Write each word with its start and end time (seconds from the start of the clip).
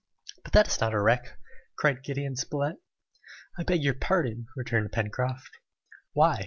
"But 0.43 0.53
that 0.53 0.65
is 0.67 0.79
not 0.81 0.95
a 0.95 0.99
wreck!" 0.99 1.37
cried 1.77 2.01
Gideon 2.03 2.35
Spilett. 2.35 2.77
"I 3.59 3.63
beg 3.63 3.83
your 3.83 3.93
pardon!" 3.93 4.47
returned 4.55 4.91
Pencroft. 4.91 5.57
"Why? 6.13 6.39